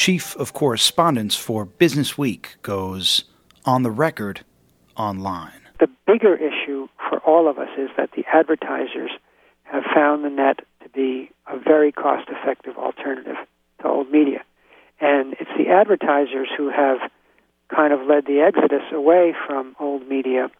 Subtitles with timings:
[0.00, 3.24] Chief of Correspondence for Business Week, goes
[3.66, 4.40] on the record
[4.96, 5.60] online.
[5.78, 9.10] The bigger issue for all of us is that the advertisers
[9.64, 13.36] have found the net to be a very cost effective alternative
[13.82, 14.42] to old media.
[15.02, 17.00] And it's the advertisers who have
[17.68, 20.50] kind of led the exodus away from old media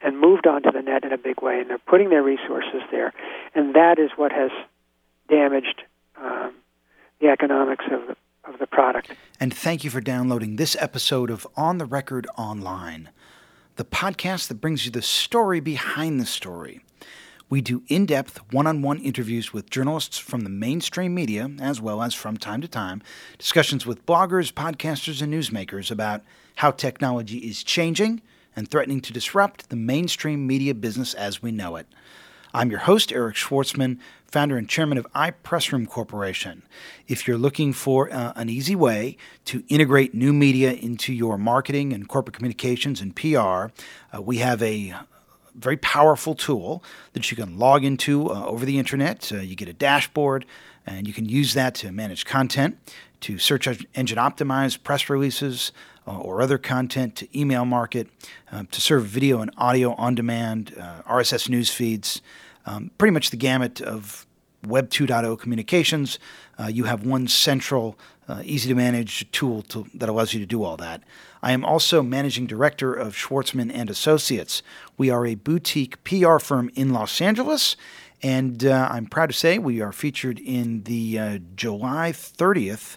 [0.00, 1.60] and moved onto the net in a big way.
[1.60, 3.12] And they're putting their resources there.
[3.54, 4.50] And that is what has
[5.28, 5.82] damaged
[6.16, 6.54] um,
[7.22, 8.16] the economics of the,
[8.52, 9.12] of the product.
[9.38, 13.10] And thank you for downloading this episode of On the Record Online,
[13.76, 16.80] the podcast that brings you the story behind the story.
[17.48, 21.80] We do in depth one on one interviews with journalists from the mainstream media, as
[21.80, 23.02] well as from time to time,
[23.38, 26.22] discussions with bloggers, podcasters, and newsmakers about
[26.56, 28.20] how technology is changing
[28.56, 31.86] and threatening to disrupt the mainstream media business as we know it.
[32.54, 33.98] I'm your host, Eric Schwartzman,
[34.32, 36.62] founder and chairman of iPressroom Corporation.
[37.06, 41.92] If you're looking for uh, an easy way to integrate new media into your marketing
[41.92, 43.66] and corporate communications and PR,
[44.16, 44.94] uh, we have a
[45.54, 49.30] very powerful tool that you can log into uh, over the internet.
[49.30, 50.46] Uh, you get a dashboard,
[50.86, 52.78] and you can use that to manage content,
[53.20, 55.72] to search engine optimize press releases,
[56.06, 58.08] uh, or other content to email market,
[58.50, 62.22] um, to serve video and audio on demand, uh, RSS news feeds,
[62.66, 64.26] um, pretty much the gamut of
[64.66, 66.18] Web 2.0 communications.
[66.58, 70.46] Uh, you have one central, uh, easy to manage tool to, that allows you to
[70.46, 71.02] do all that.
[71.42, 74.62] I am also managing director of Schwartzman and Associates.
[74.96, 77.76] We are a boutique PR firm in Los Angeles,
[78.22, 82.96] and uh, I'm proud to say we are featured in the uh, July 30th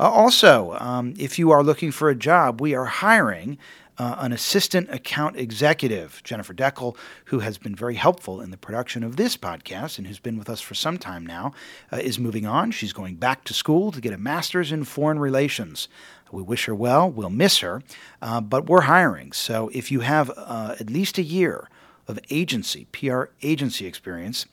[0.00, 3.58] Uh, also, um, if you are looking for a job, we are hiring
[3.98, 6.96] uh, an assistant account executive, Jennifer Deckel,
[7.26, 10.48] who has been very helpful in the production of this podcast and who's been with
[10.48, 11.52] us for some time now,
[11.92, 12.70] uh, is moving on.
[12.70, 15.86] She's going back to school to get a master's in foreign relations.
[16.32, 17.10] We wish her well.
[17.10, 17.82] We'll miss her,
[18.22, 19.32] uh, but we're hiring.
[19.32, 21.68] So if you have uh, at least a year
[22.08, 24.46] of agency, PR agency experience,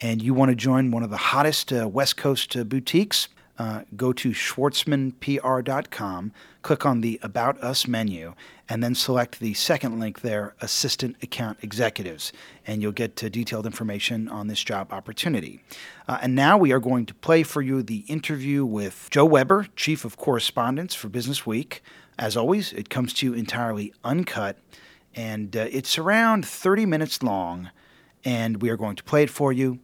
[0.00, 3.28] and you want to join one of the hottest uh, West Coast boutiques,
[3.58, 6.32] uh, go to schwartzmanpr.com,
[6.62, 8.34] click on the About Us menu,
[8.68, 12.32] and then select the second link there, Assistant Account Executives,
[12.66, 15.62] and you'll get uh, detailed information on this job opportunity.
[16.08, 19.68] Uh, and now we are going to play for you the interview with Joe Weber,
[19.76, 21.82] Chief of Correspondence for Business Week.
[22.18, 24.58] As always, it comes to you entirely uncut
[25.14, 27.70] and uh, it's around 30 minutes long,
[28.24, 29.78] and we are going to play it for you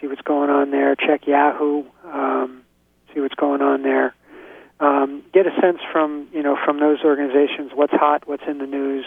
[0.00, 0.96] see what's going on there.
[0.96, 2.62] Check Yahoo, um,
[3.12, 4.14] see what's going on there.
[4.80, 8.66] Um, get a sense from you know from those organizations what's hot, what's in the
[8.66, 9.04] news,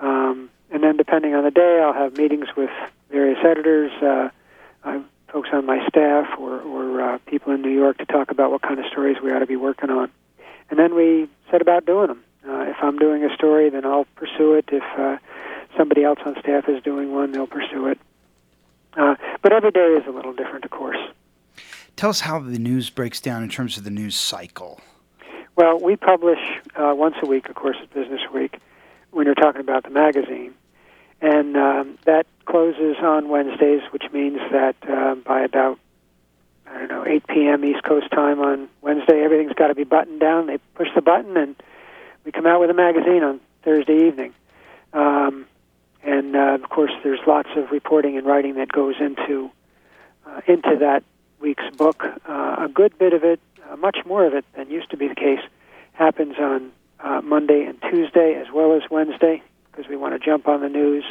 [0.00, 2.70] um, and then depending on the day, I'll have meetings with
[3.12, 4.30] various editors, uh,
[4.82, 4.98] uh,
[5.32, 8.62] folks on my staff, or, or uh, people in New York to talk about what
[8.62, 10.10] kind of stories we ought to be working on,
[10.70, 12.24] and then we set about doing them.
[12.44, 14.64] Uh, if I'm doing a story, then I'll pursue it.
[14.72, 15.18] If uh,
[15.76, 17.98] somebody else on staff is doing one, they'll pursue it.
[18.96, 20.98] Uh, but every day is a little different, of course.
[21.96, 24.80] Tell us how the news breaks down in terms of the news cycle.
[25.56, 26.38] Well, we publish
[26.76, 28.58] uh, once a week, of course, at Business Week,
[29.10, 30.54] when you're talking about the magazine.
[31.20, 35.78] And um, that closes on Wednesdays, which means that uh, by about,
[36.66, 37.64] I don't know, 8 p.m.
[37.64, 40.46] East Coast time on Wednesday, everything's got to be buttoned down.
[40.46, 41.54] They push the button, and
[42.24, 44.34] we come out with a magazine on Thursday evening.
[44.92, 45.41] Um,
[46.22, 49.50] and uh, of course, there's lots of reporting and writing that goes into
[50.26, 51.02] uh, into that
[51.40, 52.04] week's book.
[52.28, 55.08] Uh, a good bit of it, uh, much more of it than used to be
[55.08, 55.40] the case,
[55.94, 56.70] happens on
[57.00, 60.68] uh, Monday and Tuesday as well as Wednesday because we want to jump on the
[60.68, 61.04] news.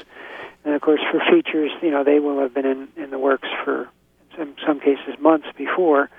[0.63, 3.49] And of course, for features, you know, they will have been in, in the works
[3.65, 3.89] for
[4.37, 6.09] in some cases months before,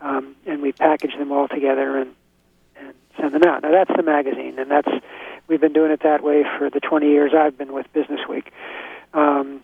[0.00, 2.14] um, and we package them all together and
[2.76, 3.62] and send them out.
[3.62, 4.90] Now that's the magazine, and that's
[5.50, 8.52] we've been doing it that way for the 20 years I've been with Business Week.
[9.12, 9.62] Um,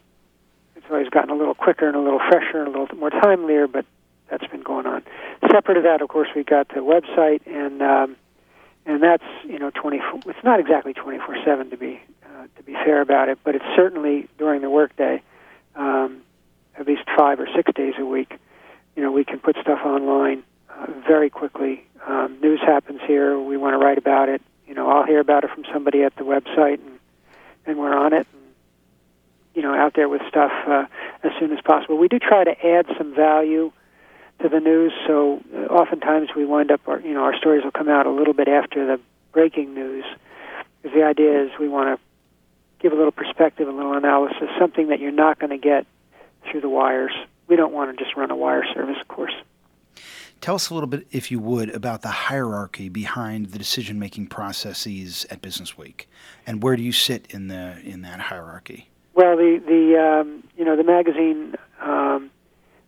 [0.75, 3.71] it's always gotten a little quicker and a little fresher and a little more timelier,
[3.71, 3.87] but
[4.29, 5.03] that's been going on.
[5.49, 8.17] Separate of that, of course, we got the website, and um,
[8.85, 10.23] and that's you know 24.
[10.27, 14.29] It's not exactly 24/7 to be uh, to be fair about it, but it's certainly
[14.37, 15.23] during the workday,
[15.77, 16.23] um,
[16.77, 18.35] at least five or six days a week.
[18.97, 21.85] You know, we can put stuff online uh, very quickly.
[22.05, 23.39] Um, news happens here.
[23.39, 26.15] We want to write about it you know, I'll hear about it from somebody at
[26.17, 26.99] the website, and
[27.67, 28.43] and we're on it, and
[29.55, 30.87] you know, out there with stuff uh,
[31.23, 31.99] as soon as possible.
[31.99, 33.73] We do try to add some value
[34.41, 35.41] to the news, so
[35.71, 38.49] oftentimes we wind up, our, you know, our stories will come out a little bit
[38.49, 39.01] after the
[39.33, 40.05] breaking news,
[40.83, 42.05] because the idea is we want to
[42.81, 45.87] give a little perspective, a little analysis, something that you're not going to get
[46.51, 47.13] through the wires.
[47.49, 49.33] We don't want to just run a wire service, of course.
[50.41, 55.27] Tell us a little bit, if you would, about the hierarchy behind the decision-making processes
[55.31, 56.09] at Business Week,
[56.47, 58.89] and where do you sit in the in that hierarchy?
[59.15, 62.31] Well, the the um, you know the magazine, um,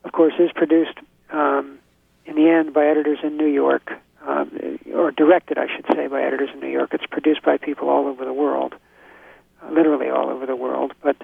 [0.04, 0.98] of course, is produced
[1.30, 1.78] um,
[2.26, 3.92] in the end by editors in New York,
[4.26, 6.90] um, or directed, I should say, by editors in New York.
[6.92, 8.74] It's produced by people all over the world,
[9.70, 10.92] literally all over the world.
[11.02, 11.16] But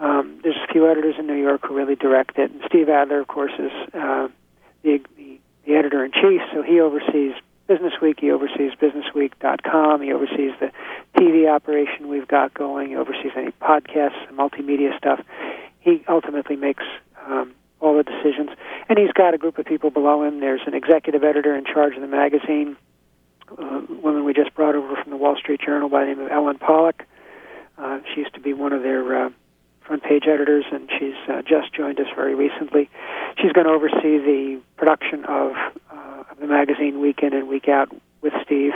[0.00, 2.50] um, there's a few editors in New York who really direct it.
[2.50, 4.28] And Steve Adler, of course, is uh,
[4.82, 7.34] the, the the editor in chief, so he oversees
[7.66, 10.72] Business Week, he oversees BusinessWeek.com, he oversees the
[11.14, 15.20] TV operation we've got going, he oversees any podcasts, multimedia stuff.
[15.80, 16.82] He ultimately makes
[17.26, 18.48] um, all the decisions,
[18.88, 20.40] and he's got a group of people below him.
[20.40, 22.78] There's an executive editor in charge of the magazine,
[23.50, 26.32] uh, woman we just brought over from the Wall Street Journal by the name of
[26.32, 27.04] Ellen Pollock.
[27.76, 29.30] Uh, she used to be one of their uh,
[29.82, 32.88] front page editors, and she's uh, just joined us very recently.
[33.40, 35.52] She's going to oversee the production of,
[35.92, 37.88] uh, of the magazine week in and week out
[38.20, 38.72] with Steve.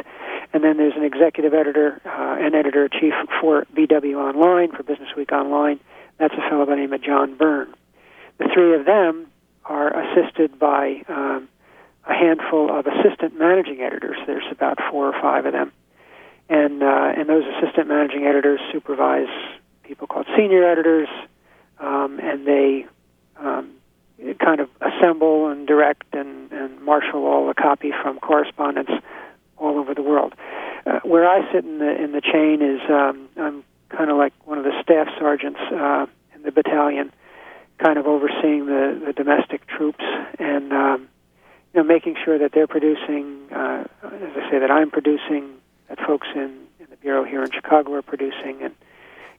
[0.52, 5.08] And then there's an executive editor uh, and editor chief for BW Online, for Business
[5.16, 5.80] Week Online.
[6.18, 7.74] That's a fellow by the name of John Byrne.
[8.38, 9.26] The three of them
[9.64, 11.48] are assisted by um,
[12.06, 14.16] a handful of assistant managing editors.
[14.26, 15.72] There's about four or five of them.
[16.48, 19.28] And, uh, and those assistant managing editors supervise
[19.82, 21.08] people called senior editors,
[21.78, 22.86] um, and they
[23.38, 23.70] um,
[24.38, 28.92] kind of assemble and direct and, and marshal all the copy from correspondents
[29.56, 30.34] all over the world.
[30.86, 34.32] Uh, where I sit in the in the chain is um, I'm kind of like
[34.44, 37.12] one of the staff sergeants uh, in the battalion,
[37.78, 40.04] kind of overseeing the, the domestic troops
[40.38, 41.08] and um,
[41.72, 45.50] you know making sure that they're producing, uh, as I say, that I'm producing,
[45.88, 48.74] that folks in, in the bureau here in Chicago are producing, and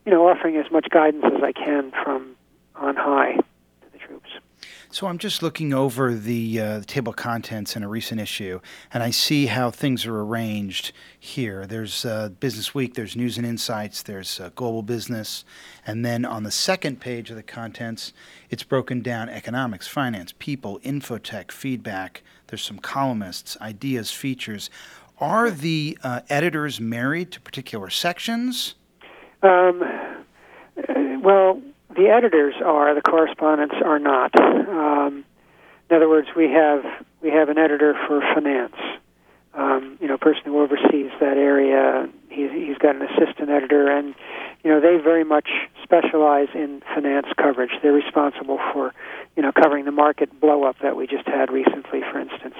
[0.06, 2.36] you know, offering as much guidance as I can from
[2.76, 4.30] on high to the troops.
[5.04, 8.62] So I'm just looking over the, uh, the, table of contents in a recent issue,
[8.94, 11.66] and I see how things are arranged here.
[11.68, 15.44] There's uh, Business Week, there's News and Insights, there's uh, Global Business,
[15.86, 18.14] and then on the second page of the contents,
[18.50, 22.24] it's broken down economics, finance, people, infotech, feedback.
[22.48, 24.70] There's some columnists, ideas, features.
[25.20, 28.76] Are the uh, editors married to particular sections?
[29.42, 31.62] Um, uh, well,
[31.96, 34.32] the editors are, the correspondents are not.
[34.40, 35.26] Um,
[35.90, 36.84] in other words, we have
[37.22, 38.76] we have an editor for finance.
[39.54, 42.10] Um, you know, person who oversees that area.
[42.30, 44.16] He's, he's got an assistant editor, and
[44.64, 45.48] you know they very much
[45.84, 47.70] specialize in finance coverage.
[47.84, 48.94] They're responsible for
[49.36, 52.56] you know covering the market blow up that we just had recently, for instance.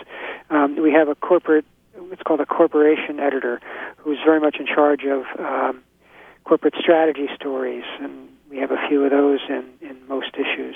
[0.52, 1.66] Um, we have a corporate,
[2.12, 3.60] it's called a corporation editor,
[3.98, 5.82] who's very much in charge of um,
[6.44, 10.76] corporate strategy stories and we have a few of those in, in most issues.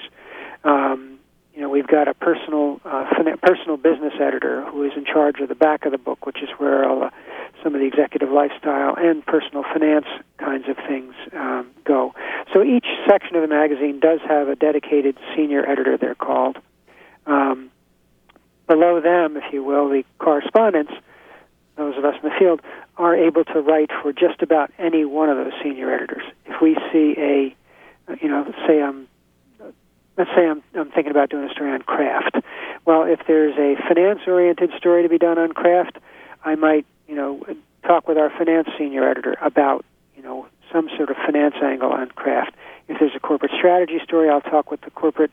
[0.64, 1.20] Um,
[1.54, 3.06] you know, we've got a personal uh,
[3.42, 6.50] personal business editor who is in charge of the back of the book, which is
[6.58, 7.10] where all
[7.64, 10.06] some of the executive lifestyle and personal finance
[10.38, 12.14] kinds of things um, go.
[12.54, 15.98] So each section of the magazine does have a dedicated senior editor.
[15.98, 16.58] They're called.
[17.26, 17.72] Um,
[18.68, 20.94] below them, if you will, the correspondents,
[21.76, 22.62] those of us in the field,
[22.98, 26.24] are able to write for just about any one of those senior editors.
[26.46, 27.56] If we see a
[28.22, 29.08] you know, say I'm
[30.18, 32.38] let's say I'm, I'm thinking about doing a story on Kraft.
[32.86, 35.98] Well, if there's a finance-oriented story to be done on Kraft,
[36.44, 37.46] I might, you know,
[37.84, 39.86] talk with our finance senior editor about,
[40.16, 42.56] you know, some sort of finance angle on Kraft.
[42.88, 45.32] If there's a corporate strategy story, I'll talk with the corporate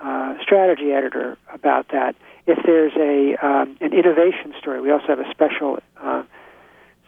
[0.00, 2.14] uh, strategy editor about that.
[2.46, 6.22] If there's a um, an innovation story, we also have a special uh,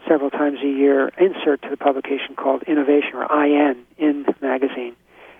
[0.07, 4.95] several times a year insert to the publication called Innovation or IN in magazine.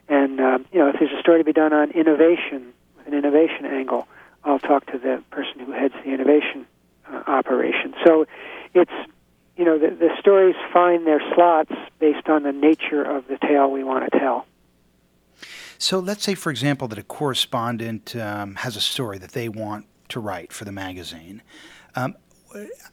[0.09, 2.73] And um, you know, if there's a story to be done on innovation,
[3.07, 4.09] an innovation angle,
[4.45, 6.67] I'll talk to the person who heads the innovation
[7.11, 7.95] uh, operation.
[8.05, 8.27] So
[8.75, 8.93] it's
[9.57, 13.71] you know the, the stories find their slots based on the nature of the tale
[13.71, 14.47] we want to tell.
[15.79, 19.87] So let's say, for example, that a correspondent um, has a story that they want
[20.11, 21.43] to write for the magazine.
[21.97, 22.15] Um,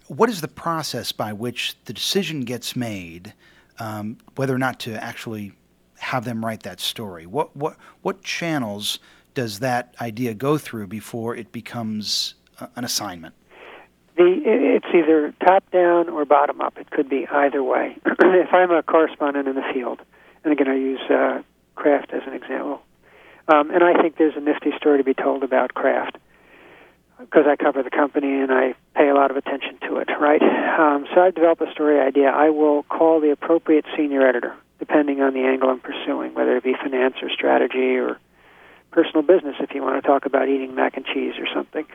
[0.07, 3.33] what is the process by which the decision gets made
[3.79, 5.53] um, whether or not to actually
[5.99, 7.25] have them write that story?
[7.25, 8.99] What what what channels
[9.33, 13.35] does that idea go through before it becomes uh, an assignment?
[14.17, 16.77] The it's either top down or bottom up.
[16.77, 17.97] It could be either way.
[18.05, 20.01] if I'm a correspondent in the field,
[20.43, 21.41] and again I use uh,
[21.75, 22.81] Kraft as an example,
[23.47, 26.17] um, and I think there's a nifty story to be told about Kraft
[27.19, 30.41] because I cover the company and I pay a lot of attention to it, right?
[30.41, 32.29] Um, so I develop a story idea.
[32.29, 36.63] I will call the appropriate senior editor, depending on the angle I'm pursuing, whether it
[36.63, 38.19] be finance or strategy or
[38.91, 41.85] personal business, if you want to talk about eating mac and cheese or something.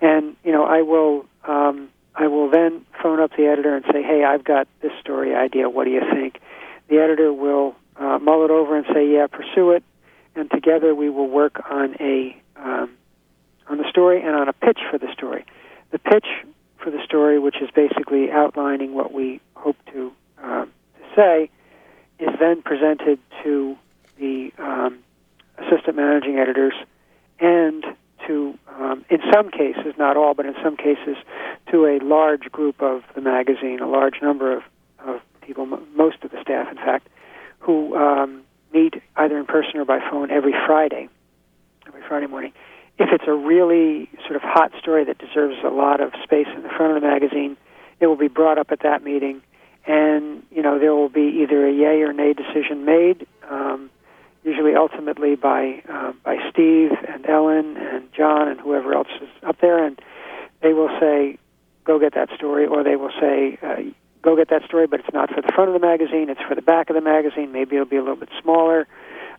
[0.00, 4.02] And you know, I will um, I will then phone up the editor and say,
[4.02, 5.68] "Hey, I've got this story idea.
[5.68, 6.40] What do you think?"
[6.88, 9.84] The editor will uh, mull it over and say, "Yeah, pursue it."
[10.34, 12.90] And together we will work on a um,
[13.68, 15.44] on the story and on a pitch for the story.
[15.90, 16.26] The pitch
[16.78, 20.12] for the story, which is basically outlining what we hope to,
[20.42, 20.70] uh, to
[21.14, 21.50] say,
[22.22, 23.76] is then presented to
[24.18, 24.98] the um,
[25.58, 26.74] assistant managing editors
[27.40, 27.84] and
[28.26, 31.16] to, um, in some cases, not all, but in some cases,
[31.70, 34.62] to a large group of the magazine, a large number of,
[35.04, 37.08] of people, most of the staff, in fact,
[37.58, 41.08] who um, meet either in person or by phone every Friday,
[41.86, 42.52] every Friday morning,
[42.98, 46.62] if it's a really sort of hot story that deserves a lot of space in
[46.62, 47.56] the front of the magazine,
[48.00, 49.42] it will be brought up at that meeting,
[49.86, 53.26] and you know there will be either a yay or nay decision made.
[53.48, 53.90] Um,
[54.44, 59.60] usually, ultimately by uh, by Steve and Ellen and John and whoever else is up
[59.60, 60.00] there, and
[60.62, 61.38] they will say,
[61.84, 63.76] "Go get that story," or they will say, uh,
[64.22, 66.54] "Go get that story," but it's not for the front of the magazine; it's for
[66.54, 67.52] the back of the magazine.
[67.52, 68.86] Maybe it'll be a little bit smaller,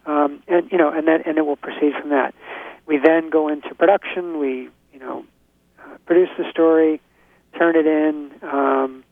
[0.06, 2.34] um, and you know, and then and it will proceed from that.
[2.86, 4.40] We then go into production.
[4.40, 5.24] We, you know,
[5.80, 7.02] uh, produce the story,
[7.58, 8.32] turn it in.
[8.42, 9.04] Um,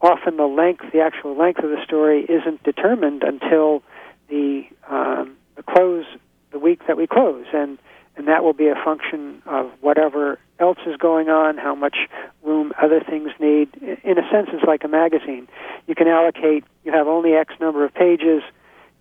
[0.00, 3.82] often the length, the actual length of the story, isn't determined until
[4.28, 6.04] the um, the close,
[6.52, 7.78] the week that we close, and
[8.16, 11.96] and that will be a function of whatever else is going on, how much
[12.42, 13.74] room other things need.
[14.04, 15.48] In a sense, it's like a magazine.
[15.86, 16.64] You can allocate.
[16.84, 18.42] You have only X number of pages.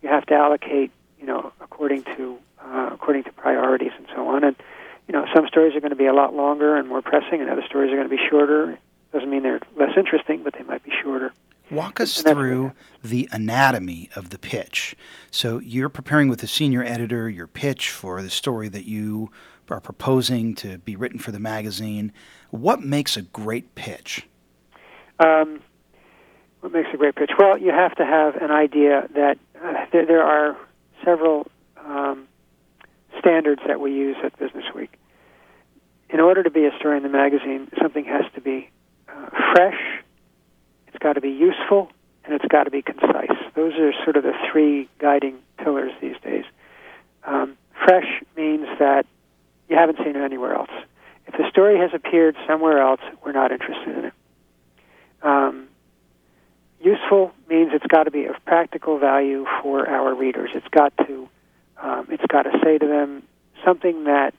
[0.01, 4.44] You have to allocate, you know, according to uh, according to priorities and so on.
[4.44, 4.56] And
[5.08, 7.50] you know, some stories are going to be a lot longer and more pressing, and
[7.50, 8.77] other stories are going to be shorter.
[9.11, 11.33] Doesn't mean they're less interesting, but they might be shorter.
[11.71, 12.71] Walk us through
[13.03, 14.95] the anatomy of the pitch.
[15.29, 19.29] So you're preparing with the senior editor your pitch for the story that you
[19.69, 22.11] are proposing to be written for the magazine.
[22.49, 24.25] What makes a great pitch?
[25.19, 25.61] Um,
[26.61, 27.31] what makes a great pitch?
[27.37, 30.57] Well, you have to have an idea that uh, there, there, are
[31.03, 31.47] several
[31.77, 32.27] um,
[33.19, 34.93] standards that we use at Business Week.
[36.09, 38.71] In order to be a story in the magazine, something has to be
[39.53, 39.79] fresh,
[40.87, 41.91] it's got to be useful,
[42.25, 43.37] and it's got to be concise.
[43.55, 46.45] Those are sort of the three guiding pillars these days.
[47.25, 49.05] Um, fresh means that
[49.67, 50.71] you haven't seen it anywhere else.
[51.27, 54.13] If the story has appeared somewhere else, we're not interested in it.
[55.21, 55.67] Um,
[56.81, 60.49] useful means it's got to be of practical value for our readers.
[60.55, 61.29] It's got to
[61.81, 63.23] um, it's got to say to them
[63.63, 64.33] something that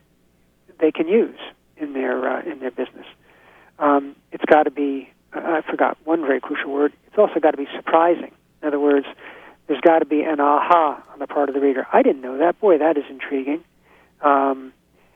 [0.79, 1.39] they can use
[1.77, 3.07] in their uh, in their business.
[3.81, 6.93] Um, it's got to be I forgot one very crucial word.
[7.07, 8.33] It's also got to be surprising.
[8.63, 9.07] In other words,
[9.67, 11.87] there's got to be an aha on the part of the reader.
[11.93, 12.61] I didn't know that.
[12.61, 13.63] Boy, that is intriguing.
[14.21, 14.73] Um,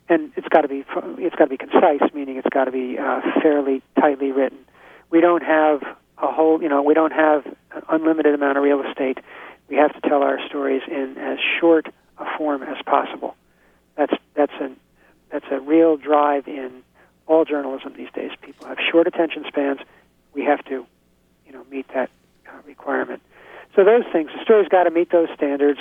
[0.09, 0.85] and it's got to be
[1.19, 4.59] it's got to be concise, meaning it's got to be uh, fairly tightly written.
[5.11, 5.83] We don't have
[6.19, 9.19] a whole, you know, we don't have an unlimited amount of real estate.
[9.69, 13.35] We have to tell our stories in as short a form as possible.
[13.97, 14.71] That's that's a
[15.33, 16.84] that's a real drive in
[17.27, 18.31] all journalism these days.
[18.43, 19.81] People have short attention spans.
[20.33, 20.87] We have to,
[21.47, 22.11] you know, meet that
[22.47, 23.23] uh, requirement.
[23.75, 25.81] So those things, the story's got to meet those standards.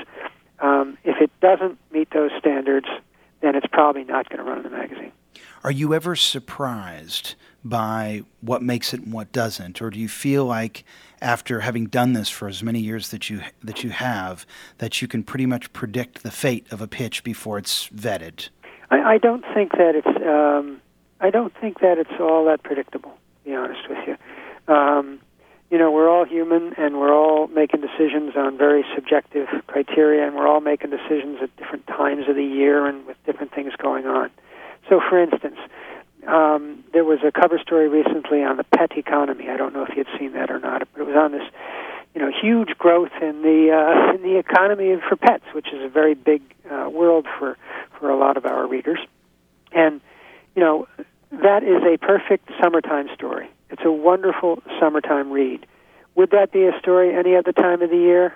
[0.59, 2.87] Um, if it doesn't meet those standards,
[3.41, 5.11] then it's probably not going to run in the magazine.
[5.63, 10.45] Are you ever surprised by what makes it and what doesn't, or do you feel
[10.45, 10.83] like
[11.21, 14.45] after having done this for as many years that you that you have,
[14.79, 18.49] that you can pretty much predict the fate of a pitch before it's vetted?
[18.91, 20.81] I, I don't think that it's um,
[21.23, 23.11] I don't think that it's all that predictable.
[23.11, 25.19] To be honest with you, um,
[25.71, 30.35] you know, we're all human and we're all making decisions on very subjective criteria, and
[30.35, 34.05] we're all making decisions at different times of the year and with different things going
[34.05, 34.31] on.
[34.89, 35.57] So, for instance,
[36.27, 39.49] um, there was a cover story recently on the pet economy.
[39.49, 41.49] I don't know if you'd seen that or not, but it was on this,
[42.13, 45.89] you know, huge growth in the uh, in the economy for pets, which is a
[45.89, 47.57] very big uh, world for
[47.97, 48.99] for a lot of our readers.
[49.71, 50.01] And
[50.55, 50.87] you know,
[51.41, 53.49] that is a perfect summertime story.
[53.69, 55.65] It's a wonderful summertime read.
[56.15, 58.33] Would that be a story any other time of the year?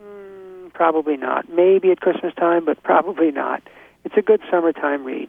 [0.00, 1.48] Mm, probably not.
[1.48, 3.62] Maybe at Christmas time, but probably not.
[4.04, 5.28] It's a good summertime read.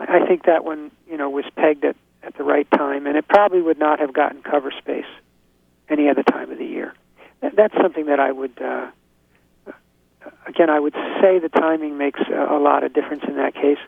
[0.00, 3.26] I think that one, you know, was pegged at, at the right time, and it
[3.28, 5.06] probably would not have gotten cover space
[5.88, 6.94] any other time of the year.
[7.40, 8.90] That, that's something that I would, uh,
[10.46, 13.78] again, I would say the timing makes a lot of difference in that case.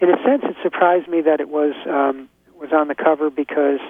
[0.00, 3.80] In a sense, it surprised me that it was um, was on the cover because,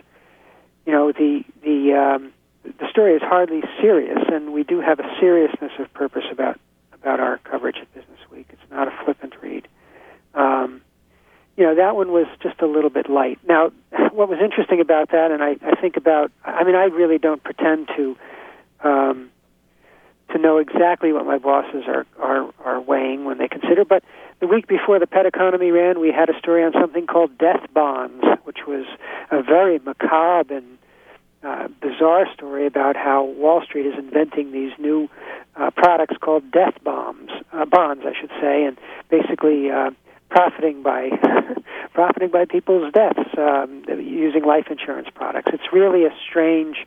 [0.87, 2.33] you know, the the um,
[2.65, 6.59] the story is hardly serious, and we do have a seriousness of purpose about
[6.93, 8.47] about our coverage at Business Week.
[8.51, 9.69] It's not a flippant read.
[10.35, 10.83] Um,
[11.57, 13.39] you know that one was just a little bit light.
[13.47, 13.71] Now,
[14.13, 17.43] what was interesting about that, and I, I think about, I mean, I really don't
[17.43, 18.17] pretend to
[18.83, 19.31] um,
[20.33, 23.85] to know exactly what my bosses are, are are weighing when they consider.
[23.85, 24.03] But
[24.41, 27.67] the week before the pet economy ran, we had a story on something called death
[27.73, 28.87] bonds, which was
[29.31, 30.79] a very macabre and
[31.43, 35.09] uh, bizarre story about how Wall Street is inventing these new
[35.57, 38.77] uh, products called death bombs, uh, bonds, I should say, and
[39.11, 39.71] basically.
[39.71, 39.91] Uh,
[40.31, 41.11] profiting by
[41.93, 45.51] profiting by people's deaths um, using life insurance products.
[45.53, 46.87] It's really a strange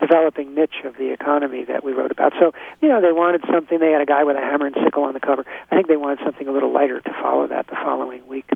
[0.00, 2.32] developing niche of the economy that we wrote about.
[2.38, 3.78] So, you know, they wanted something.
[3.78, 5.44] They had a guy with a hammer and sickle on the cover.
[5.70, 8.48] I think they wanted something a little lighter to follow that the following week.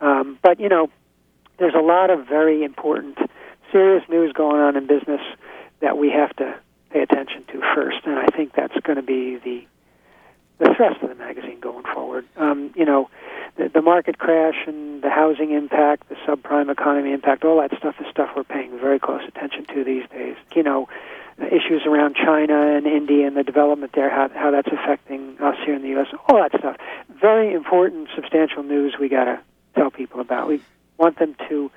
[0.00, 0.90] Um, but you know,
[1.58, 3.18] there's a lot of very important,
[3.70, 5.20] serious news going on in business
[5.80, 6.56] that we have to
[6.90, 9.66] pay attention to first, and I think that's going to be the
[10.58, 12.24] the thrust of the magazine going forward.
[12.36, 13.10] Um, you know,
[13.56, 17.94] the, the market crash and the housing impact, the subprime economy impact, all that stuff
[18.00, 20.36] is stuff we're paying very close attention to these days.
[20.54, 20.88] You know,
[21.38, 25.74] issues around China and India and the development there, how, how that's affecting us here
[25.74, 26.76] in the U.S., all that stuff.
[27.20, 29.40] Very important, substantial news we got to
[29.74, 30.48] tell people about.
[30.48, 30.62] We
[30.98, 31.70] want them to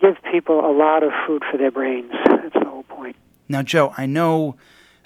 [0.00, 2.12] give people a lot of food for their brains.
[2.26, 3.16] That's the whole point.
[3.48, 4.56] Now, Joe, I know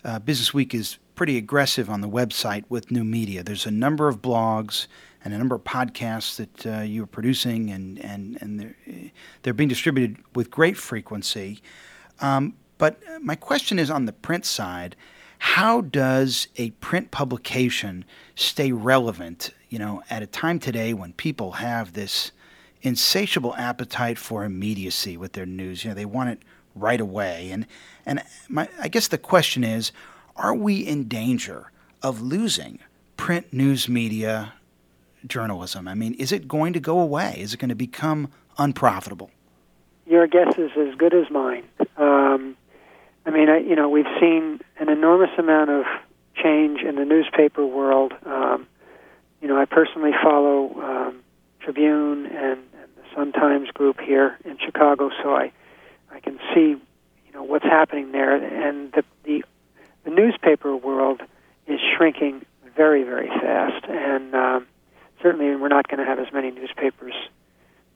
[0.04, 3.42] uh, Business Week is pretty aggressive on the website with new media.
[3.42, 4.87] There's a number of blogs
[5.22, 8.74] and a number of podcasts that uh, you are producing, and and and they're
[9.42, 11.61] they're being distributed with great frequency.
[12.22, 14.96] Um, but my question is on the print side.
[15.40, 19.50] How does a print publication stay relevant?
[19.68, 22.33] You know, at a time today when people have this
[22.80, 25.85] insatiable appetite for immediacy with their news.
[25.85, 26.38] You know, they want it
[26.74, 27.50] right away.
[27.50, 27.66] And
[28.06, 29.92] and my, I guess the question is,
[30.40, 31.70] are we in danger
[32.03, 32.79] of losing
[33.16, 34.55] print news media
[35.26, 35.87] journalism?
[35.87, 37.37] I mean, is it going to go away?
[37.38, 39.31] Is it going to become unprofitable?
[40.07, 41.64] Your guess is as good as mine.
[41.96, 42.57] Um,
[43.26, 45.85] I mean, I, you know, we've seen an enormous amount of
[46.42, 48.14] change in the newspaper world.
[48.24, 48.66] Um,
[49.40, 51.20] you know, I personally follow um,
[51.61, 55.53] Tribune and, and the Sun Times group here in Chicago, so I
[56.11, 59.44] I can see you know what's happening there, and the the,
[60.04, 61.20] the newspaper world
[61.66, 62.44] is shrinking
[62.76, 64.66] very very fast, and um,
[65.22, 67.14] certainly we're not going to have as many newspapers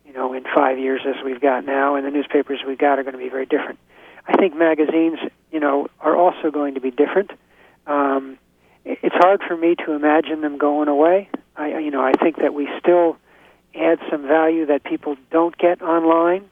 [0.04, 3.02] you know in five years as we've got now, and the newspapers we've got are
[3.02, 3.78] going to be very different.
[4.26, 5.18] I think magazines,
[5.52, 7.30] you know, are also going to be different.
[7.86, 8.38] Um,
[8.84, 11.28] it's hard for me to imagine them going away.
[11.56, 13.16] I, you know, I think that we still
[13.74, 16.48] add some value that people don't get online.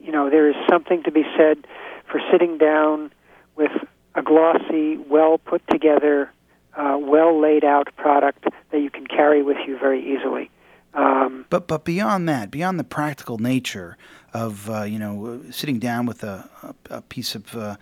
[0.00, 1.66] You know, there is something to be said
[2.10, 3.12] for sitting down
[3.56, 3.70] with
[4.14, 6.30] a glossy, well put together,
[6.76, 10.50] uh, well laid out product that you can carry with you very easily.
[10.94, 13.96] Um, but but beyond that, beyond the practical nature
[14.32, 16.48] of uh, you know sitting down with a,
[16.88, 17.76] a, piece of uh,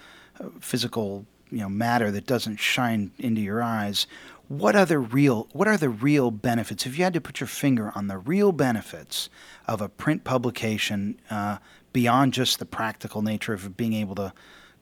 [0.60, 4.06] physical you know matter that doesn't shine into your eyes,
[4.48, 6.86] what other real what are the real benefits?
[6.86, 9.28] If you had to put your finger on the real benefits
[9.68, 11.58] of a print publication uh,
[11.92, 14.32] beyond just the practical nature of being able to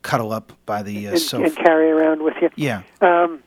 [0.03, 2.83] cuddle up by the uh, and, sofa and carry around with you, yeah.
[3.01, 3.43] Um,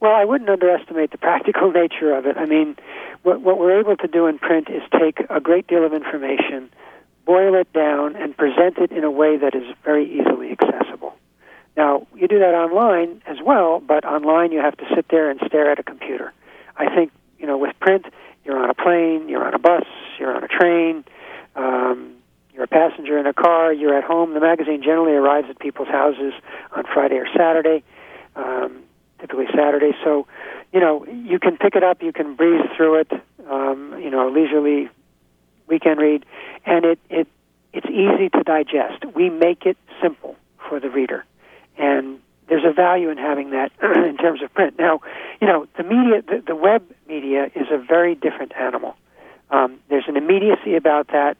[0.00, 2.36] well, I wouldn't underestimate the practical nature of it.
[2.36, 2.76] I mean,
[3.22, 6.70] what, what we're able to do in print is take a great deal of information,
[7.26, 11.14] boil it down, and present it in a way that is very easily accessible.
[11.76, 15.40] Now, you do that online as well, but online you have to sit there and
[15.46, 16.32] stare at a computer.
[16.76, 18.06] I think, you know, with print,
[18.44, 19.84] you're on a plane, you're on a bus,
[20.18, 21.04] you're on a train,
[21.56, 22.14] um,
[22.60, 24.34] you're a passenger in a car, you're at home.
[24.34, 26.34] The magazine generally arrives at people's houses
[26.76, 27.82] on Friday or Saturday,
[28.36, 28.82] um,
[29.18, 29.92] typically Saturday.
[30.04, 30.26] So,
[30.72, 33.12] you know, you can pick it up, you can breeze through it,
[33.48, 34.90] um, you know, a leisurely
[35.68, 36.26] weekend read,
[36.66, 37.28] and it, it
[37.72, 39.06] it's easy to digest.
[39.14, 40.36] We make it simple
[40.68, 41.24] for the reader
[41.78, 42.18] and
[42.48, 44.78] there's a value in having that in terms of print.
[44.78, 45.00] Now,
[45.40, 48.96] you know, the media, the, the web media is a very different animal.
[49.50, 51.36] Um, there's an immediacy about that,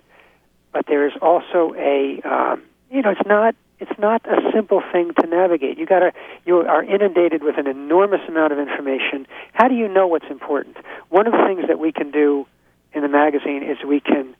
[0.72, 5.12] but there is also a, um, you know, it's not it's not a simple thing
[5.18, 5.78] to navigate.
[5.78, 6.12] You got to
[6.44, 9.26] you are inundated with an enormous amount of information.
[9.52, 10.76] How do you know what's important?
[11.08, 12.46] One of the things that we can do
[12.92, 14.36] in the magazine is we can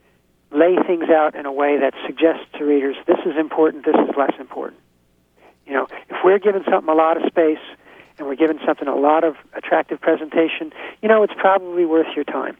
[0.50, 4.14] lay things out in a way that suggests to readers this is important, this is
[4.16, 4.80] less important.
[5.66, 7.62] You know, if we're giving something a lot of space
[8.18, 12.24] and we're giving something a lot of attractive presentation, you know, it's probably worth your
[12.24, 12.56] time.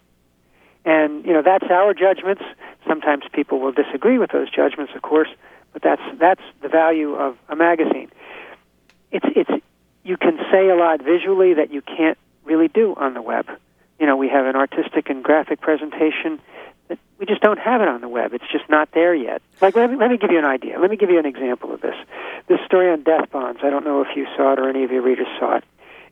[0.85, 2.43] And you know, that's our judgments.
[2.87, 5.29] Sometimes people will disagree with those judgments, of course,
[5.73, 8.11] but that's that's the value of a magazine.
[9.13, 9.65] It's it's
[10.03, 13.47] you can say a lot visually that you can't really do on the web.
[13.99, 16.41] You know, we have an artistic and graphic presentation
[17.21, 18.33] we just don't have it on the web.
[18.33, 19.43] It's just not there yet.
[19.61, 20.81] Like, let me, let me give you an idea.
[20.81, 21.95] Let me give you an example of this.
[22.49, 23.61] This story on death bonds.
[23.63, 25.65] I don't know if you saw it or any of your readers saw it.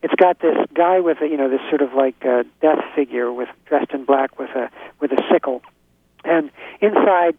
[0.02, 3.32] It's got this guy with a, you know this sort of like a death figure
[3.32, 5.62] with dressed in black with a with a sickle,
[6.24, 7.36] and inside,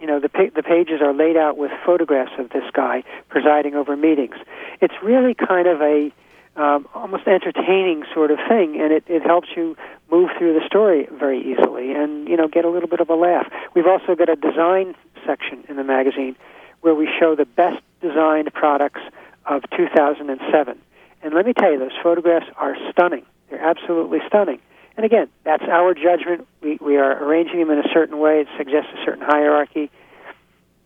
[0.00, 3.96] you know the the pages are laid out with photographs of this guy presiding over
[3.96, 4.36] meetings.
[4.80, 6.12] It's really kind of a
[6.56, 9.76] um, almost entertaining sort of thing, and it, it helps you
[10.10, 13.14] move through the story very easily and you know get a little bit of a
[13.14, 13.50] laugh.
[13.74, 14.94] We've also got a design
[15.24, 16.36] section in the magazine
[16.80, 19.00] where we show the best designed products
[19.46, 20.80] of 2007.
[21.22, 23.24] And let me tell you, those photographs are stunning.
[23.48, 24.60] They're absolutely stunning.
[24.96, 26.46] And again, that's our judgment.
[26.62, 28.40] We, we are arranging them in a certain way.
[28.40, 29.90] It suggests a certain hierarchy.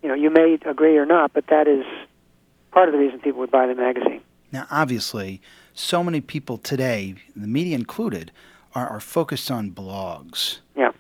[0.03, 1.85] You know, you may agree or not, but that is
[2.73, 4.21] part of the reason people would buy the magazine.
[4.53, 5.41] Now, obviously,
[5.73, 8.31] so many people today, the media included,
[8.75, 10.59] are, are focused on blogs.
[10.77, 10.93] Yeah.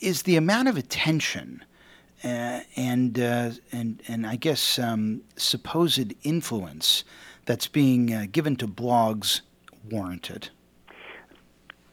[0.00, 1.64] Is the amount of attention
[2.24, 7.04] uh, and uh, and and I guess um, supposed influence
[7.50, 9.40] that's being uh, given to blogs
[9.90, 10.50] warranted?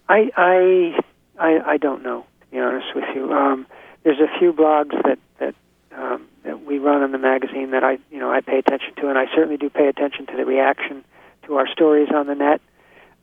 [0.08, 1.00] I, I
[1.40, 3.34] I I don't know to be honest with you.
[3.34, 3.66] Um,
[4.04, 5.56] there's a few blogs that that
[5.98, 9.10] um, that we run in the magazine that I you know I pay attention to,
[9.10, 11.04] and I certainly do pay attention to the reaction
[11.48, 12.62] to our stories on the net.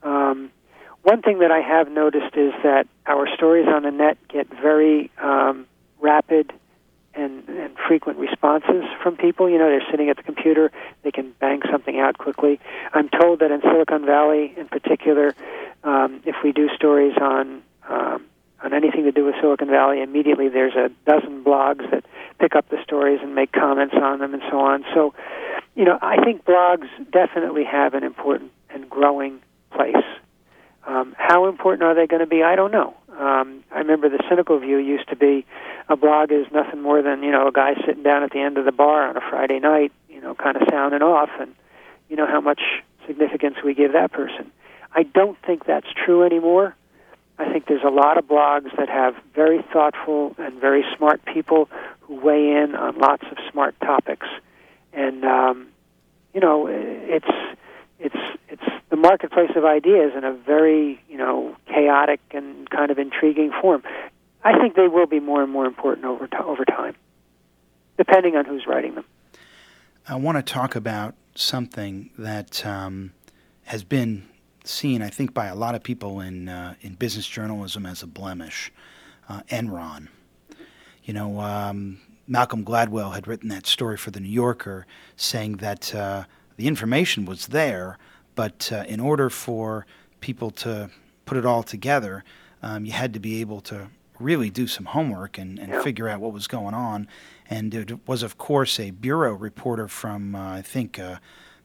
[0.03, 0.51] Um,
[1.03, 5.13] one thing that I have noticed is that our stories on the net get very
[5.23, 5.69] um,
[6.01, 6.53] rapid
[7.17, 9.49] and, and frequent responses from people.
[9.49, 10.71] You know, they're sitting at the computer,
[11.03, 12.61] they can bang something out quickly.
[12.93, 15.35] I'm told that in Silicon Valley, in particular,
[15.83, 18.25] um, if we do stories on um,
[18.63, 22.05] on anything to do with Silicon Valley, immediately there's a dozen blogs that
[22.41, 24.85] pick up the stories and make comments on them and so on.
[24.95, 25.13] So,
[25.75, 30.03] you know, I think blogs definitely have an important and growing place.
[30.87, 32.43] Um, how important are they going to be?
[32.43, 32.95] I don't know.
[33.19, 35.47] Um, I remember the cynical view used to be
[35.89, 38.59] a blog is nothing more than you know a guy sitting down at the end
[38.59, 41.55] of the bar on a Friday night, you know, kind of sounding off, and
[42.09, 42.61] you know how much
[43.07, 44.51] significance we give that person.
[44.93, 46.75] I don't think that's true anymore.
[47.39, 51.69] I think there's a lot of blogs that have very thoughtful and very smart people
[52.03, 54.27] who weigh in on lots of smart topics,
[54.93, 55.69] and um,
[56.33, 57.59] you know, it's
[59.05, 63.83] marketplace of ideas in a very you know chaotic and kind of intriguing form.
[64.43, 66.97] I think they will be more and more important over over time,
[67.99, 69.05] depending on who's writing them.
[70.09, 73.13] I want to talk about something that um,
[73.65, 74.27] has been
[74.65, 78.07] seen, I think, by a lot of people in uh, in business journalism as a
[78.07, 78.73] blemish.
[79.29, 80.09] Uh, Enron.
[81.05, 84.87] You know, um, Malcolm Gladwell had written that story for the New Yorker,
[85.17, 86.25] saying that uh,
[86.57, 87.99] the information was there,
[88.35, 89.87] but uh, in order for
[90.21, 90.91] people to
[91.27, 92.25] put it all together,
[92.63, 95.83] um, you had to be able to really do some homework and, and Yeah.
[95.83, 97.09] figure out what was going on.
[97.51, 101.17] And it was, of course, a bureau reporter from, uh, I think, uh,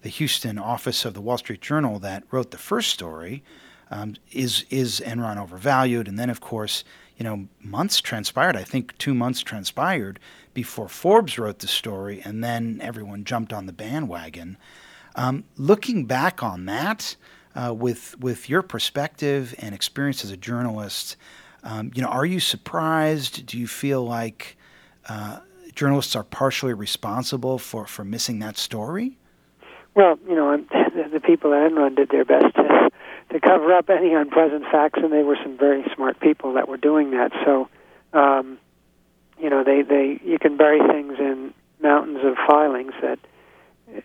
[0.01, 3.43] the Houston office of the Wall Street Journal that wrote the first story.
[3.91, 6.07] Um, is is Enron overvalued?
[6.07, 6.83] And then, of course,
[7.17, 8.55] you know, months transpired.
[8.55, 10.19] I think two months transpired
[10.53, 14.57] before Forbes wrote the story, and then everyone jumped on the bandwagon.
[15.19, 17.17] Um, looking back on that,
[17.53, 21.17] uh, with with your perspective and experience as a journalist,
[21.61, 23.45] um, you know, are you surprised?
[23.45, 24.55] Do you feel like
[25.09, 25.39] uh,
[25.75, 29.17] journalists are partially responsible for, for missing that story?
[29.93, 32.89] Well, you know, the, the people at Enron did their best to,
[33.31, 36.77] to cover up any unpleasant facts, and they were some very smart people that were
[36.77, 37.33] doing that.
[37.43, 37.67] So,
[38.13, 38.57] um,
[39.37, 43.19] you know, they, they you can bury things in mountains of filings that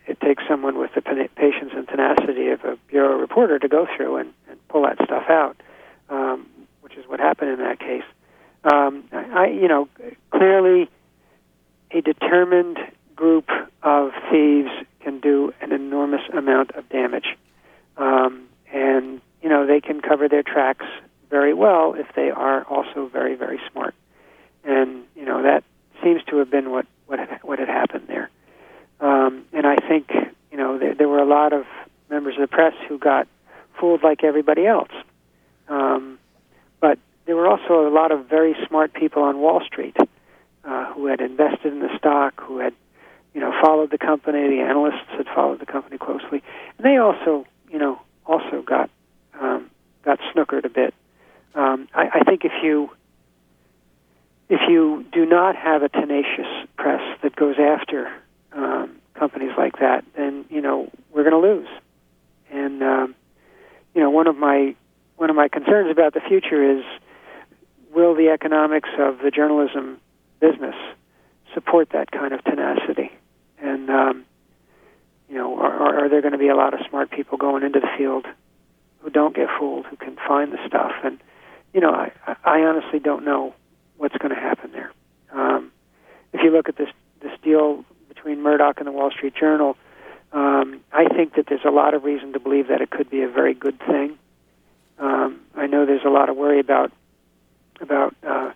[0.07, 4.17] it, takes someone with the patience and tenacity of a bureau reporter to go through
[4.17, 5.57] and, and pull that stuff out,
[6.09, 6.47] um,
[6.81, 8.05] which is what happened in that case.
[8.65, 9.89] Um, I, you know,
[10.31, 10.89] clearly
[11.91, 12.79] a determined
[13.15, 13.49] group
[13.83, 14.71] of thieves
[15.01, 17.37] can do an enormous amount of damage.
[17.97, 20.87] Um, and, you know, they can cover their tracks
[21.31, 23.95] very well if they are also very, very smart.
[24.65, 25.63] And, you know, that
[26.03, 28.31] seems to have been what, what, what had happened there.
[29.01, 30.11] Um, and I think,
[30.51, 31.65] you know, there, there were a lot of
[32.11, 33.27] members of the press who got
[33.79, 34.93] fooled like everybody else.
[35.69, 36.19] Um,
[36.81, 39.97] but there were also a lot of very smart people on Wall Street
[40.65, 42.75] uh, who had invested in the stock, who had,
[43.35, 44.49] you know, followed the company.
[44.49, 46.43] The analysts had followed the company closely,
[46.79, 48.91] and they also, you know, also got
[49.41, 49.71] um,
[50.05, 50.95] got snookered a bit.
[51.55, 52.91] Um, I, I think if you
[54.49, 58.13] if you do not have a tenacious press that goes after
[58.55, 61.69] um, companies like that, then you know we're going to lose.
[62.51, 63.15] And um,
[63.95, 64.75] you know, one of my
[65.17, 66.85] one of my concerns about the future is
[67.95, 70.01] will the economics of the journalism
[70.41, 70.75] business
[71.53, 73.13] support that kind of tenacity?
[73.59, 74.25] And um,
[75.29, 77.81] you know, are, are there going to be a lot of smart people going into
[77.81, 78.27] the field
[79.01, 80.93] who don't get fooled, who can find the stuff?
[81.03, 81.19] And
[81.73, 82.13] you know, I,
[82.45, 83.55] I honestly don't know
[83.97, 84.93] what's going to happen there.
[85.33, 85.73] Um,
[86.33, 86.91] if you look at this
[87.23, 87.85] this deal
[88.25, 89.77] between Murdoch and the Wall Street Journal,
[90.33, 93.23] um, I think that there's a lot of reason to believe that it could be
[93.23, 94.19] a very good thing.
[94.99, 96.91] Um, I know there's a lot of worry about
[97.81, 98.53] about uh,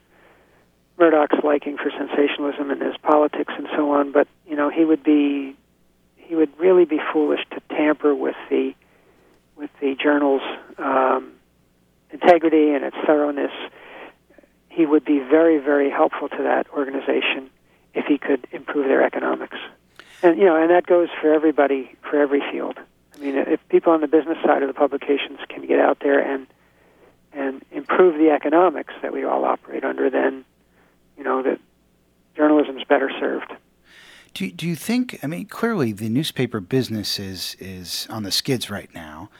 [0.98, 5.02] Murdoch's liking for sensationalism and his politics and so on, but you know he would
[5.02, 5.54] be
[6.16, 8.74] he would really be foolish to tamper with the
[9.56, 10.42] with the journal's
[10.78, 11.32] um,
[12.10, 13.52] integrity and its thoroughness.
[14.70, 17.50] He would be very very helpful to that organization
[17.94, 19.56] if he could improve their economics,
[20.22, 22.78] and you know, and that goes for everybody for every field.
[23.14, 26.20] I mean, if people on the business side of the publications can get out there
[26.20, 26.46] and
[27.32, 30.44] and improve the economics that we all operate under, then
[31.16, 31.60] you know that
[32.36, 33.52] journalism's better served.
[34.34, 35.18] Do do you think?
[35.22, 39.30] I mean, clearly the newspaper business is is on the skids right now,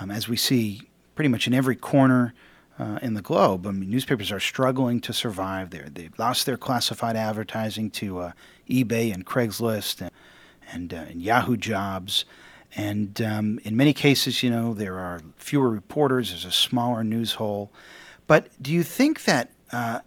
[0.00, 0.82] um, as we see
[1.14, 2.34] pretty much in every corner
[2.80, 3.66] uh, in the globe.
[3.66, 5.70] I mean, newspapers are struggling to survive.
[5.70, 8.32] They they've lost their classified advertising to uh,
[8.68, 10.10] eBay and Craigslist and
[10.72, 12.24] and, uh, and Yahoo Jobs.
[12.76, 16.30] And um, in many cases, you know, there are fewer reporters.
[16.30, 17.72] There's a smaller news hole.
[18.28, 20.00] But do you think that uh,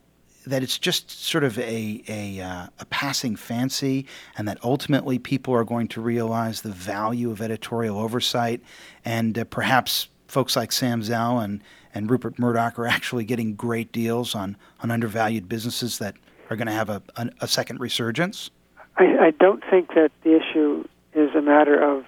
[0.47, 4.07] that it's just sort of a a, uh, a passing fancy,
[4.37, 8.61] and that ultimately people are going to realize the value of editorial oversight,
[9.05, 11.61] and uh, perhaps folks like Sam Zell and
[11.93, 16.15] and Rupert Murdoch are actually getting great deals on on undervalued businesses that
[16.49, 18.49] are going to have a, a, a second resurgence?
[18.97, 22.05] I, I don't think that the issue is a matter of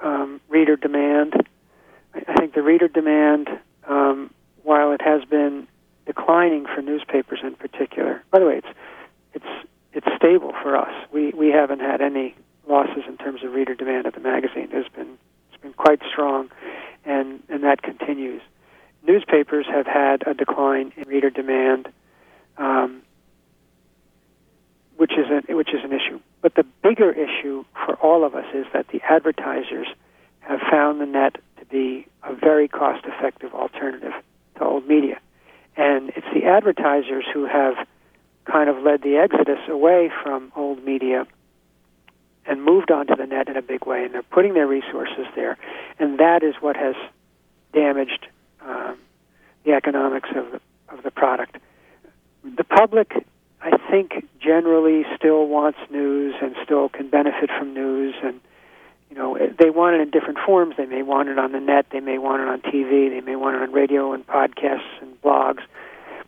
[0.00, 1.34] um, reader demand.
[2.14, 3.48] I, I think the reader demand
[3.88, 5.66] um, while it has been
[6.06, 8.22] declining for newspapers in particular.
[8.30, 8.78] By the way, it's
[9.34, 10.92] it's it's stable for us.
[11.12, 12.34] We we haven't had any
[12.68, 14.68] losses in terms of reader demand at the magazine.
[14.70, 15.18] There's been
[15.52, 16.50] it's been quite strong,
[17.04, 18.42] and and that continues.
[19.06, 21.88] Newspapers have had a decline in reader demand,
[22.56, 23.02] um,
[24.96, 26.20] which is a, which is an issue.
[26.40, 29.88] But the bigger issue for all of us is that the advertisers
[30.40, 34.12] have found the net to be a very cost-effective alternative
[34.56, 35.20] to old media,
[35.76, 37.74] and it's the advertisers who have
[38.44, 41.26] kind of led the exodus away from old media
[42.46, 45.56] and moved onto the net in a big way, and they're putting their resources there,
[45.98, 46.94] and that is what has
[47.72, 48.28] damaged
[48.64, 48.98] um,
[49.64, 51.56] the economics of the, of the product.
[52.44, 53.12] The public,
[53.60, 58.40] I think, generally still wants news and still can benefit from news, and
[59.10, 60.76] you know they want it in different forms.
[60.76, 63.36] They may want it on the net, they may want it on TV, they may
[63.36, 65.62] want it on radio and podcasts and blogs,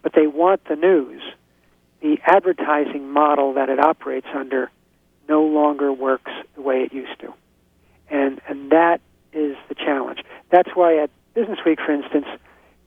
[0.03, 1.23] but they want the news
[2.01, 4.71] the advertising model that it operates under
[5.29, 7.33] no longer works the way it used to.
[8.09, 9.01] And, and that
[9.33, 10.21] is the challenge.
[10.51, 12.25] That's why at Business Week, for instance,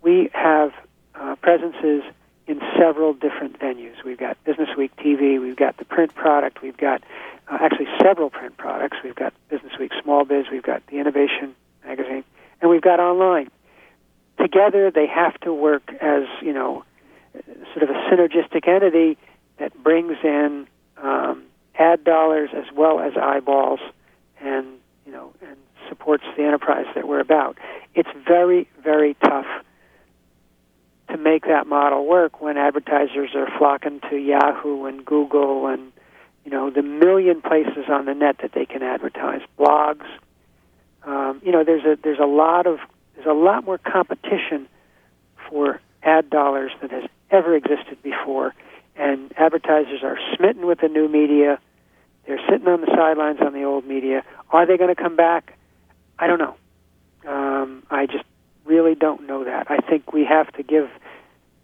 [0.01, 0.71] we have
[1.13, 2.01] uh, presences
[2.47, 4.03] in several different venues.
[4.03, 7.03] We've got Business Week TV, we've got the print product, we've got
[7.47, 8.97] uh, actually several print products.
[9.03, 11.53] We've got Business Week Small Biz, we've got the Innovation
[11.85, 12.23] magazine,
[12.59, 13.49] and we've got online.
[14.39, 16.83] Together, they have to work as you know
[17.75, 19.19] sort of a synergistic entity
[19.59, 20.65] that brings in
[20.97, 21.43] um,
[21.75, 23.79] ad dollars as well as eyeballs,
[24.41, 24.65] and
[25.05, 25.57] you know, and
[25.89, 27.57] supports the enterprise that we're about.
[27.95, 29.47] It's very, very tough
[31.09, 35.91] to make that model work when advertisers are flocking to Yahoo and Google and
[36.45, 40.05] you know the million places on the net that they can advertise, blogs.
[41.03, 42.79] Um, you know, there's a there's a lot of
[43.15, 44.67] there's a lot more competition
[45.49, 48.53] for ad dollars than has ever existed before.
[48.95, 51.59] And advertisers are smitten with the new media.
[52.27, 54.23] They're sitting on the sidelines on the old media.
[54.51, 55.57] Are they going to come back?
[56.19, 56.55] I don't know.
[57.25, 58.25] Um, I just
[58.65, 59.71] really don't know that.
[59.71, 60.89] I think we have to give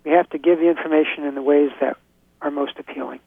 [0.03, 1.97] we have to give the information in the ways that
[2.41, 3.19] are most appealing,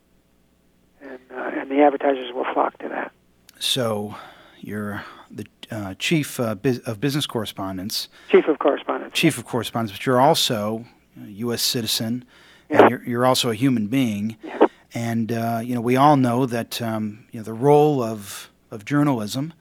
[1.03, 3.13] and uh, and the advertisers will flock to that.
[3.59, 4.15] So,
[4.61, 8.09] you're the uh, chief uh, biz- of business correspondence.
[8.31, 9.15] Chief of correspondence.
[9.15, 10.85] Chief of correspondence, but you're also
[11.23, 11.63] a U.S.
[11.63, 12.25] citizen,
[12.71, 12.83] yeah.
[12.83, 14.37] and you're, you're, also a human being.
[14.43, 14.67] Yeah.
[14.95, 18.85] And uh, you know, we all know that um, you know the role of of
[18.85, 19.53] journalism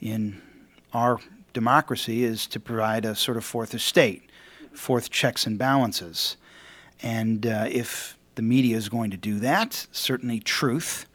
[0.00, 0.40] in
[0.92, 1.18] our
[1.52, 4.30] democracy is to provide a sort of fourth estate,
[4.72, 6.36] fourth checks and balances.
[7.02, 11.06] And uh, if the media is going to do that, certainly truth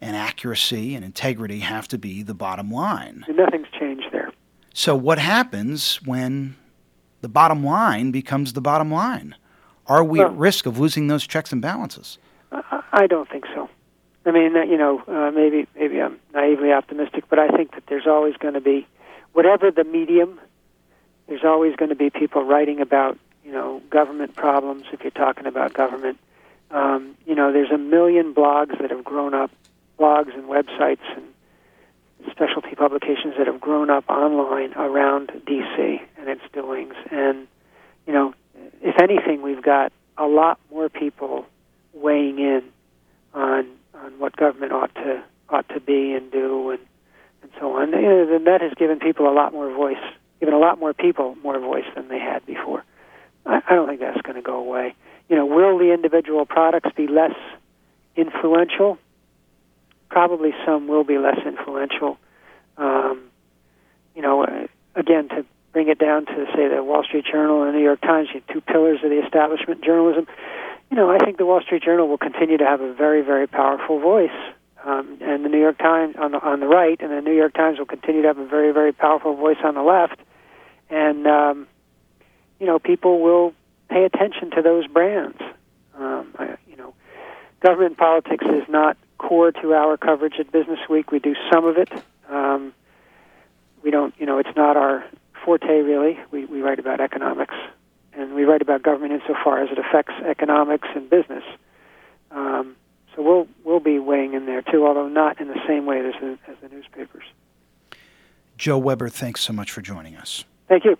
[0.00, 3.24] and accuracy and integrity have to be the bottom line.
[3.28, 4.32] Nothing's changed there.
[4.72, 6.56] So, what happens when
[7.20, 9.34] the bottom line becomes the bottom line?
[9.86, 12.18] Are we well, at risk of losing those checks and balances?
[12.92, 13.68] I don't think so.
[14.26, 18.06] I mean, you know, uh, maybe maybe I'm naively optimistic, but I think that there's
[18.06, 18.86] always going to be,
[19.34, 20.40] whatever the medium,
[21.28, 24.84] there's always going to be people writing about, you know, government problems.
[24.92, 26.18] If you're talking about government,
[26.70, 29.50] um, you know, there's a million blogs that have grown up,
[29.98, 31.26] blogs and websites and
[32.30, 37.46] specialty publications that have grown up online around DC and its doings, and
[38.06, 38.34] you know,
[38.82, 41.46] if anything, we've got a lot more people
[41.92, 42.62] weighing in
[43.34, 46.80] on on what government ought to ought to be and do and
[47.44, 47.92] and so on.
[47.92, 50.02] You know, that has given people a lot more voice,
[50.40, 52.82] given a lot more people more voice than they had before.
[53.44, 54.94] I, I don't think that's going to go away.
[55.28, 57.36] You know, will the individual products be less
[58.16, 58.98] influential?
[60.08, 62.16] Probably some will be less influential.
[62.78, 63.24] Um,
[64.14, 64.46] you know,
[64.94, 68.00] again, to bring it down to say the Wall Street Journal and the New York
[68.00, 70.26] Times, you two pillars of the establishment journalism.
[70.90, 73.46] You know, I think the Wall Street Journal will continue to have a very, very
[73.46, 74.30] powerful voice,
[74.84, 77.54] um, and the New York Times on the on the right, and the New York
[77.54, 80.20] Times will continue to have a very, very powerful voice on the left,
[80.90, 81.66] and um,
[82.60, 83.54] you know, people will
[83.88, 85.38] pay attention to those brands.
[85.96, 86.94] Um, I, you know,
[87.60, 91.10] government politics is not core to our coverage at Business Week.
[91.10, 91.90] We do some of it.
[92.28, 92.74] Um,
[93.82, 95.04] we don't, you know, it's not our
[95.44, 96.18] forte really.
[96.30, 97.54] We, we write about economics,
[98.12, 101.44] and we write about government insofar as it affects economics and business.
[102.30, 102.76] Um,
[103.14, 106.14] so we'll we'll be weighing in there too, although not in the same way as
[106.20, 107.24] the, as the newspapers.
[108.56, 110.44] Joe Weber, thanks so much for joining us.
[110.68, 110.96] Thank you.